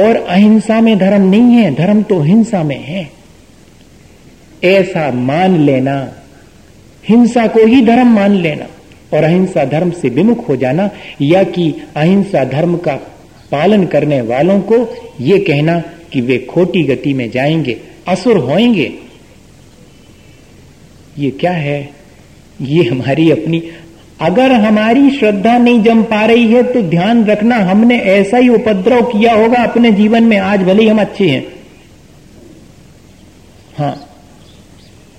[0.01, 3.11] और अहिंसा में धर्म नहीं है, धर्म तो हिंसा में है।
[4.65, 6.13] ऐसा मान लेना,
[7.09, 8.67] हिंसा को ही धर्म मान लेना,
[9.17, 10.91] और अहिंसा धर्म से विमुख हो जाना,
[11.23, 12.97] या कि अहिंसा धर्म का
[13.53, 18.93] पालन करने वालों को यह कहना कि वे खोटी गति में जाएँगे, असुर होएँगे।
[21.19, 21.91] ये क्या है?
[22.61, 23.63] ये हमारी अपनी,
[24.21, 29.03] अगर हमारी श्रद्धा नहीं जम पा रही है तो ध्यान रखना, हमने ऐसा ही उपद्रव
[29.03, 31.47] किया होगा अपने जीवन में, आज भले ही हम अच्छे हैं।
[33.79, 34.07] हाँ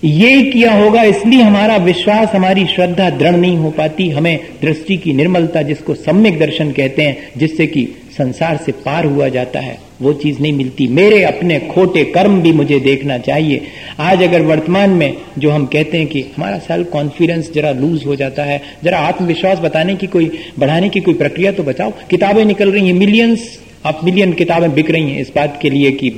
[0.03, 5.13] ये किया होगा, इसलिए हमारा विश्वास, हमारी श्रद्धा दृढ़ नहीं हो पाती। हमें दृष्टि की
[5.13, 10.13] निर्मलता, जिसको सम्यक दर्शन कहते हैं, जिससे कि संसार से पार हुआ जाता है, वो
[10.13, 13.61] चीज़ नहीं मिलती। मेरे अपने खोटे कर्म भी मुझे देखना चाहिए।
[13.99, 18.15] आज अगर वर्तमान में जो हम कहते हैं कि हमारा सेल्फ कॉन्फिडेंस जरा लूज हो
[18.15, 22.71] जाता है, जरा आत्मविश्वास बताने की कोई, बढ़ाने की कोई प्रक्रिया तो बचाओ किताबें निकल
[22.71, 26.09] रही हैं मिलियंस आप मिलियन किताबें बिक रही हैं इस बात के लिए कि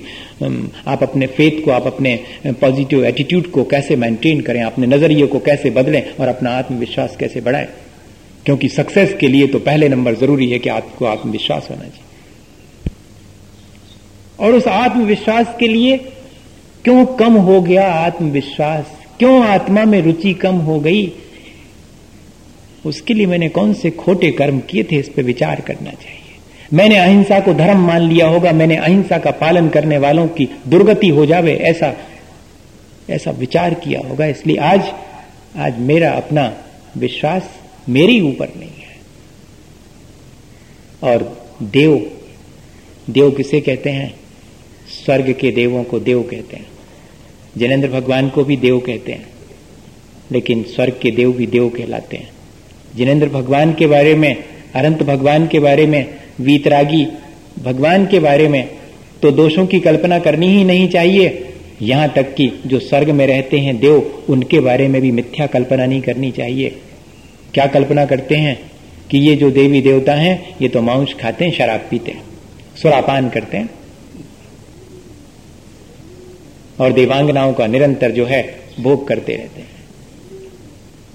[0.87, 5.39] आप अपने फेथ को, आप अपने पॉजिटिव एटीट्यूड को कैसे मेंटेन करें, अपने नज़रिए को
[5.39, 7.67] कैसे बदलें और अपना आत्मविश्वास कैसे बढ़ाएँ।
[8.45, 12.01] क्योंकि सक्सेस के लिए तो पहले नंबर ज़रूरी है कि आपको आत्मविश्वास होना चाहिए।
[14.39, 15.97] और उस आत्मविश्वास के लिए
[16.83, 18.85] क्यों कम हो गया आत्मविश्वास?
[19.19, 21.11] क्यों आत्मा में रुचि कम हो गई?
[22.85, 26.19] उसके लिए मैंने कौन से खोटे कर्म किए थे इस पर विचार करना चाहिए।
[26.73, 31.07] मैंने अहिंसा को धर्म मान लिया होगा, मैंने अहिंसा का पालन करने वालों की दुर्गति
[31.07, 31.93] हो जावे, ऐसा
[33.09, 34.93] ऐसा विचार किया होगा। इसलिए आज
[35.57, 36.53] आज मेरा अपना
[36.97, 37.49] विश्वास
[37.89, 38.91] मेरे ऊपर नहीं है।
[41.03, 41.23] और
[41.63, 42.11] देव
[43.09, 44.13] देव किसे कहते हैं?
[45.05, 46.67] स्वर्ग के देवों को देव कहते हैं।
[47.57, 49.25] जैनेन्द्र भगवान को भी देव कहते हैं,
[50.31, 52.29] लेकिन स्वर्ग के देव भी देव कहलाते हैं।
[52.95, 54.35] जिनेन्द्र भगवान के बारे में,
[54.75, 56.05] अनंत भगवान के बारे में,
[56.41, 57.05] वीतरागी
[57.63, 58.67] भगवान के बारे में
[59.21, 63.59] तो दोषों की कल्पना करनी ही नहीं चाहिए। यहाँ तक कि जो स्वर्ग में रहते
[63.59, 66.75] हैं देव, उनके बारे में भी मिथ्या कल्पना नहीं करनी चाहिए।
[67.53, 68.71] क्या कल्पना करते हैं
[69.11, 72.23] कि ये जो देवी देवता हैं, ये तो मांस खाते हैं, शराब पीते हैं,
[72.81, 73.69] सुरापान करते हैं।
[76.79, 79.69] और देवांगनाओं का निरंतर जो है, भोग करते रहते हैं।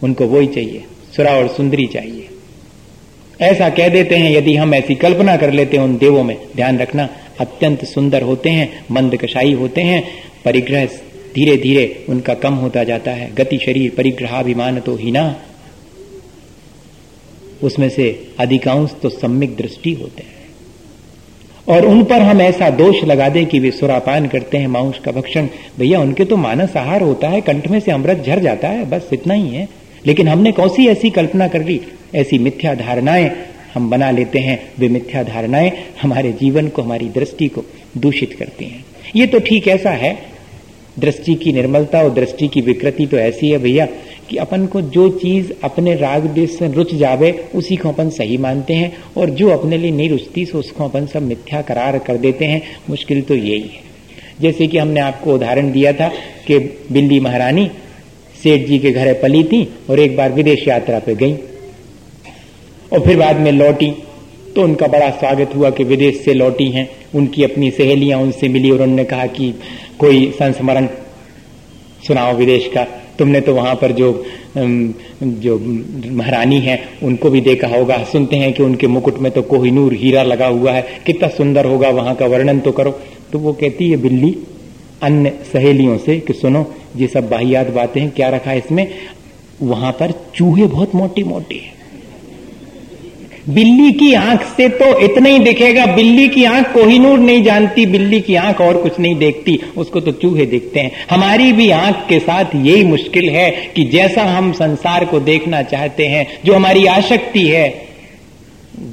[0.03, 0.85] उनको वो ही चाहिए,
[1.17, 2.29] सुरा और सुंदरी चाहिए।
[3.41, 6.79] ऐसा कह देते हैं, यदि हम ऐसी कल्पना कर लेते हैं उन देवों में, ध्यान
[6.79, 7.09] रखना,
[7.41, 10.05] अत्यंत सुंदर होते हैं मंद कशाई होते हैं,
[10.45, 10.87] परिग्रह
[11.35, 15.43] धीरे धीरे उनका कम होता जाता है, गति शरीर परिग्रहाभिमान तो ही ना
[17.63, 20.39] उसमें से अधिकांश तो सम्यक दृष्टि होते हैं।
[21.69, 25.13] और उन पर हम ऐसा दोष लगा दें कि वे सुरापान करते हैं, मांस का
[25.13, 28.91] भक्षण। भैया, उनके तो मानस आहार होता है, कंठ में से अमृत झर जाता है,
[28.91, 29.69] बस इतना ही है।
[30.07, 31.81] लेकिन हमने कौन सी ऐसी कल्पना कर ली?
[32.15, 33.31] ऐसी मिथ्या धारणाएँ
[33.75, 37.65] हम बना लेते हैं। वे मिथ्या धारणाएँ हमारे जीवन को, हमारी दृष्टि को
[37.99, 38.85] दूषित करती हैं।
[39.17, 40.19] ये तो ठीक ऐसा है।
[40.99, 43.89] दृष्टि की निर्मलता और दृष्टि की विकृति तो ऐसी है, भैया।
[44.31, 48.37] कि अपन को जो चीज़ अपने राग देश से रुच जावे, उसी को अपन सही
[48.37, 52.17] मानते हैं, और जो अपने लिए नहीं रुचती सो उसको अपन सब मिथ्या करार कर
[52.17, 53.87] देते हैं, मुश्किल तो यही है।
[54.41, 56.09] जैसे कि हमने आपको उदाहरण दिया था
[56.47, 56.59] कि
[56.93, 57.71] बिल्ली महारानी
[58.43, 61.35] सेठ जी के घर पली थी और एक बार विदेश यात्रा पे गई।
[62.93, 63.91] और फिर बाद में लौटी
[64.57, 68.71] तो उनका बड़ा स्वागत हुआ कि विदेश से लौटी हैं। उनकी अपनी सहेलियाँ उनसे मिली
[68.71, 69.53] और उन्होंने कहा कि
[69.99, 70.87] कोई संस्मरण
[72.07, 72.87] सुनाओ विदेश का।
[73.19, 74.11] तुमने तो वहाँ पर जो
[74.57, 75.59] जो
[76.13, 80.23] महारानी है, उनको भी देखा होगा। सुनते हैं कि उनके मुकुट में तो कोहिनूर हीरा
[80.23, 82.91] लगा हुआ है। कितना सुंदर होगा वहाँ का वर्णन तो करो।
[83.33, 84.37] तो वो कहती है, बिल्ली,
[85.03, 86.65] अन्य सहेलियों से कि सुनो,
[86.97, 88.87] ये सब बाहियात बातें हैं, क्या रखा है इसमें?
[89.63, 91.78] वहाँ पर चूहे बहुत मोटी मोटी है।
[93.49, 98.21] बिल्ली की आँख से तो इतना ही दिखेगा, बिल्ली की आँख कोहिनूर नहीं जानती, बिल्ली
[98.21, 102.19] की आँख और कुछ नहीं देखती, उसको तो चूहे देखते हैं। हमारी भी आँख के
[102.19, 107.47] साथ यही मुश्किल है कि जैसा हम संसार को देखना चाहते हैं, जो हमारी आशक्ति
[107.49, 107.89] है,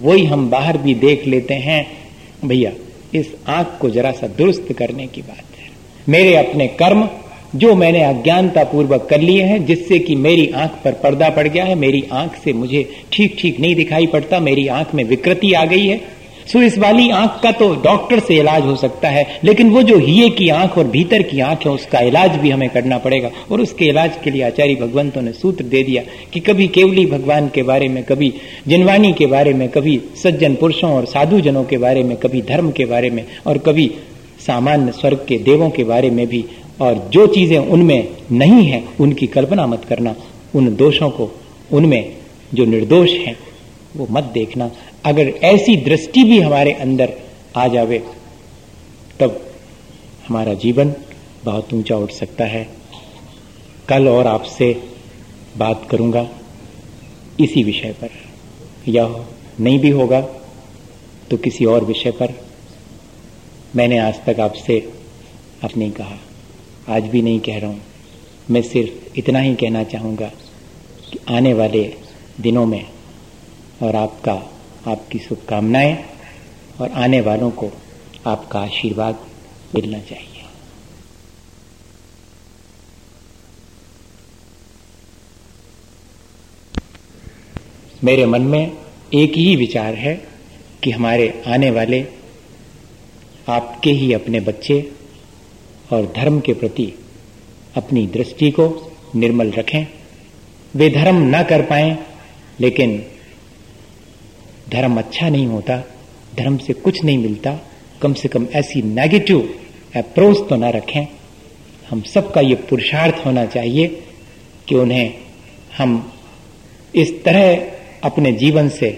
[0.02, 1.86] वही हम बाहर भी देख लेते हैं।
[2.46, 2.72] भैया,
[3.14, 5.70] इस आँख को जरा सा दुरुस्त करने की बात है।
[6.10, 7.10] मेरे अपने कर्म
[7.56, 11.66] जो मैंने अज्ञानता पूर्वक कर लिए हैं, जिससे कि मेरी आँख पर पर्दा पड़ गया
[11.66, 15.66] है, मेरी आँख से मुझे ठीक ठीक नहीं दिखाई पड़ता, मेरी आँख में विकृति आ
[15.66, 16.02] गई है।
[16.48, 19.98] सो इस वाली आँख का तो डॉक्टर से इलाज हो सकता है, लेकिन वो जो
[19.98, 23.62] हिये की आँख और भीतर की आँख है, उसका इलाज भी हमें करना पड़ेगा। और
[23.62, 27.64] उसके इलाज के लिए आचार्य भगवंतों ने सूत्र दे दिया कि कभी केवली भगवान के
[27.64, 28.34] बारे में, कभी
[28.68, 32.72] जिनवाणी के बारे में, कभी सज्जन पुरुषों और साधु जनों के बारे में, कभी धर्म
[32.72, 33.92] के बारे में, और कभी
[34.48, 36.46] सामान्य स्वर्ग के देवों के बारे में भी
[36.82, 40.16] और जो चीज़ें उनमें नहीं है, उनकी कल्पना मत करना।
[40.56, 41.30] उन दोषों को,
[41.72, 42.16] उनमें
[42.54, 43.38] जो निर्दोष हैं,
[43.98, 44.72] वो मत देखना।
[45.06, 47.14] अगर ऐसी दृष्टि भी हमारे अंदर
[47.56, 48.04] आ जावे,
[49.20, 49.42] तब
[50.28, 50.94] हमारा जीवन
[51.44, 52.68] बहुत ऊँचा उठ सकता है।
[53.90, 54.84] कल और आपसे
[55.58, 56.28] बात करूँगा
[57.40, 58.10] इसी विषय पर।
[58.88, 59.26] यह
[59.60, 60.22] नहीं भी होगा
[61.32, 62.34] तो किसी और विषय पर।
[63.76, 64.80] मैंने आज तक आपसे
[65.64, 66.18] अब नहीं कहा।
[66.90, 67.82] आज भी नहीं कह रहा हूँ।
[68.52, 70.28] मैं सिर्फ़ इतना ही कहना चाहूँगा
[71.12, 71.84] कि आने वाले
[72.42, 72.86] दिनों में
[73.84, 74.34] और आपका,
[74.88, 75.96] आपकी शुभकामनाएँ
[76.82, 77.72] और आने वालों को
[78.28, 79.26] आपका आशीर्वाद
[79.76, 80.44] मिलना चाहिए।
[88.04, 88.78] मेरे मन में
[89.14, 90.16] एक ही विचार है
[90.84, 92.06] कि हमारे आने वाले,
[93.50, 94.92] आपके ही अपने बच्चे
[95.92, 96.94] और धर्म के प्रति
[97.76, 99.86] अपनी दृष्टि को निर्मल रखें।
[100.76, 101.98] वे धर्म न कर पाए,
[102.60, 103.06] लेकिन
[104.70, 105.78] धर्म अच्छा नहीं होता,
[106.36, 107.60] धर्म से कुछ नहीं मिलता,
[108.02, 109.54] कम से कम ऐसी नेगेटिव
[109.96, 111.06] अप्रोच तो ना रखें।
[111.90, 113.88] हम सबका ये पुरुषार्थ होना चाहिए
[114.68, 115.14] कि उन्हें
[115.78, 116.14] हम
[116.96, 117.72] इस तरह
[118.04, 118.90] अपने जीवन से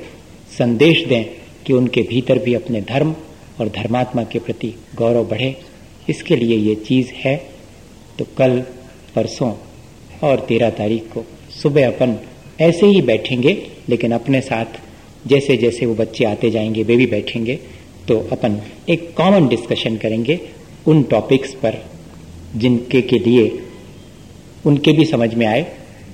[0.57, 1.23] संदेश दें
[1.65, 3.15] कि उनके भीतर भी अपने धर्म
[3.59, 5.55] और धर्मात्मा के प्रति गौरव बढ़े।
[6.09, 7.35] इसके लिए ये चीज़ है।
[8.19, 8.59] तो कल,
[9.15, 9.53] परसों
[10.23, 11.25] और तेरह तारीख को
[11.63, 12.17] सुबह अपन
[12.61, 14.79] ऐसे ही बैठेंगे, लेकिन अपने साथ
[15.27, 17.59] जैसे जैसे वो बच्चे आते जाएँगे, वे भी बैठेंगे।
[18.07, 20.39] तो अपन एक कॉमन डिस्कशन करेंगे
[20.87, 21.85] उन टॉपिक्स पर
[22.55, 23.59] जिनके के लिए
[24.65, 25.65] उनके भी समझ में आए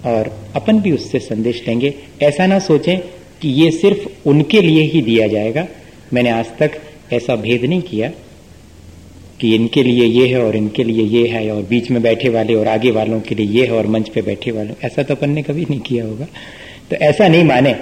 [0.06, 3.00] और अपन भी उससे संदेश लेंगे। ऐसा ना सोचें
[3.42, 5.68] कि ये सिर्फ़ उनके लिए ही दिया जाएगा।
[6.14, 6.72] मैंने आज तक
[7.14, 8.12] ऐसा भेद नहीं किया।
[9.44, 12.54] कि इनके लिए ये है और इनके लिए ये है और बीच में बैठे वाले
[12.56, 15.30] और आगे वालों के लिए ये है और मंच पे बैठे वालों। ऐसा तो अपन
[15.30, 16.26] ने कभी नहीं किया होगा।
[16.90, 17.74] तो ऐसा नहीं माने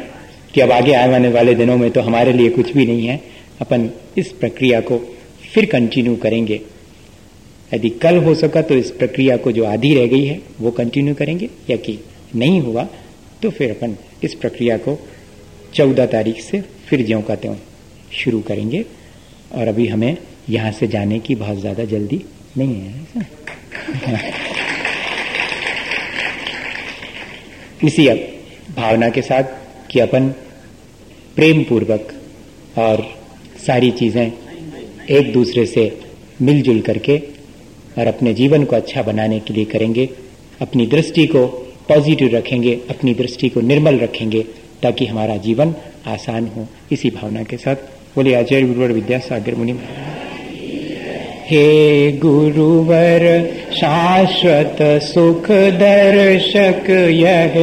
[0.54, 3.19] कि अब आगे आने वाले दिनों में तो हमारे लिए कुछ भी नहीं है।
[3.62, 4.97] अपन इस प्रक्रिया को
[5.54, 6.60] फिर कंटिन्यू करेंगे।
[7.74, 11.15] यदि कल हो सका तो इस प्रक्रिया को जो आधी रह गई है, वो कंटिन्यू
[11.15, 11.97] करेंगे। या कि
[12.36, 12.88] नहीं हुआ
[13.43, 15.00] तो फिर अपन इस प्रक्रिया को
[15.74, 17.56] चौदह तारीख से फिर ज्यो का त्यों
[18.13, 18.86] शुरू करेंगे।
[19.56, 20.15] और अभी हमें
[20.51, 22.21] यहाँ से जाने की बहुत ज़्यादा जल्दी
[22.57, 24.29] नहीं है
[27.83, 28.17] इसी अब
[28.75, 29.43] भावना के साथ
[29.91, 30.29] कि अपन
[31.35, 32.13] प्रेम पूर्वक
[32.77, 33.03] और
[33.67, 34.31] सारी चीज़ें
[35.09, 35.85] एक दूसरे से
[36.41, 37.17] मिलजुल करके
[37.97, 40.09] और अपने जीवन को अच्छा बनाने के लिए करेंगे,
[40.61, 41.45] अपनी दृष्टि को
[41.87, 44.41] पॉजिटिव रखेंगे, अपनी दृष्टि को निर्मल रखेंगे,
[44.83, 45.73] ताकि हमारा जीवन
[46.07, 47.75] आसान हो। इसी भावना के साथ
[48.15, 49.73] बोले आचार्य गुरुवर विद्यासागर मुनि
[51.51, 57.53] हे गुरुवर, शाश्वत सुख दर्शक, यह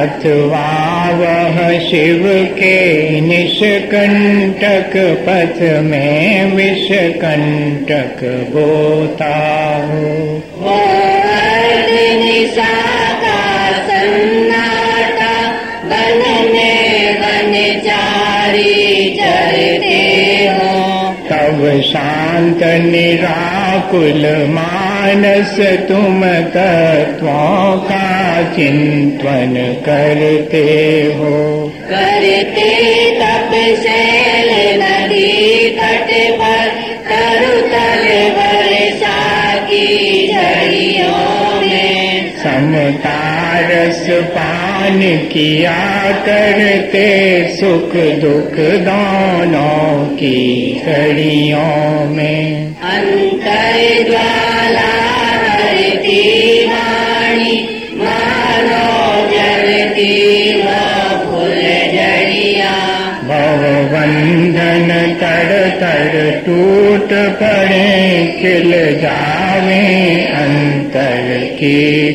[0.02, 0.68] अथवा
[1.12, 2.24] वह शिव
[2.60, 2.78] के
[3.22, 4.94] निष्कंटक
[5.28, 8.24] पथ में विषकंटक
[8.56, 9.36] बोता
[9.86, 10.42] हो
[13.88, 15.36] सन्नाटा
[15.84, 16.74] बनने
[17.22, 17.54] बन
[17.86, 20.00] चारी चलते
[20.48, 21.01] हो।
[21.32, 25.56] तब शांत निराकुल मानस
[25.90, 26.24] तुम
[26.56, 28.10] तत्वों का
[28.56, 29.54] चिंतन
[29.86, 30.66] करते
[31.18, 31.40] हो
[31.92, 32.70] करते
[33.20, 34.52] तप शैल
[34.82, 36.12] नदी तट
[36.42, 36.68] पर
[37.08, 38.06] तरु तल
[38.38, 39.20] वर्षा
[39.70, 39.88] की
[40.34, 42.32] झड़ियों में
[43.62, 45.00] समतारस पान
[45.32, 47.08] किया करते
[47.58, 48.56] सुख दुख
[48.88, 50.40] दोनों की
[50.86, 54.92] घड़ियों में। अंतर ज्वाला
[56.68, 57.54] वाणी
[57.94, 58.88] मानो
[59.32, 60.42] जलती
[63.92, 64.90] बंधन
[65.22, 67.10] तड़ तड़ टूट
[67.40, 69.82] पड़े खिल जावे
[70.26, 72.14] अंतर की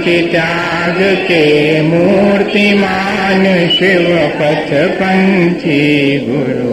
[0.00, 6.72] शांति त्याग के मूर्तिमान शिव पथ पंथी गुरु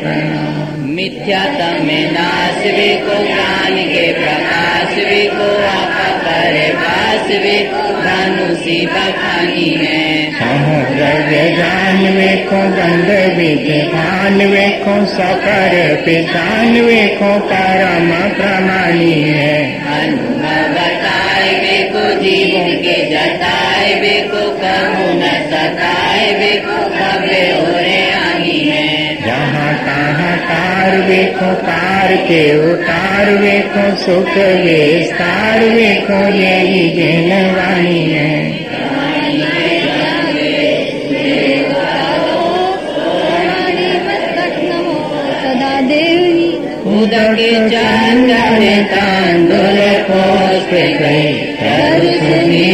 [0.00, 6.06] प्रणाम। मिथ्यातम नाश वे को ज्ञान के प्रकाश वे को आपा
[6.72, 7.28] पास
[7.72, 18.10] को धनुषी बखानी है। समुद्र जानवे को गंध विध भानवे को सकर पिछानवे को परम
[18.28, 19.80] प्रमाणी है।
[21.94, 22.54] जीव
[23.10, 24.44] जताय वे कु
[25.18, 25.30] न
[26.40, 26.78] जे गो
[28.20, 29.72] आनी है जहाँ
[30.48, 34.78] तारवे तार के उतार बेको सुख उपे
[35.12, 38.65] तारवेो ये जनवाणी
[47.20, 48.62] चंदन
[48.92, 49.78] तांदुल
[51.00, 52.66] गई सुनी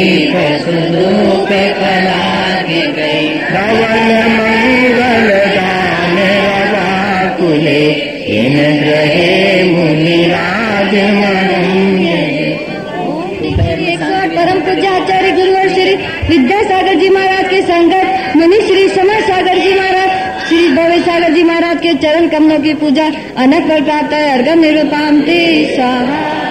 [0.63, 1.49] सुदूप
[1.81, 2.25] कला
[2.69, 6.91] के गई धवल मंगल दान रवा
[7.39, 7.83] कुले
[8.39, 10.95] इन ग्रहे मुनि राज
[14.37, 15.95] परम पूज्य आचार्य गुरुवर श्री
[16.29, 21.43] विद्यासागर जी महाराज के संगत मुनि श्री समय सागर जी महाराज श्री भव्य सागर जी
[21.51, 23.05] महाराज के चरण कमलों की पूजा
[23.37, 24.65] अनक पर प्राप्त है अर्घम
[25.77, 26.42] स्वाहा।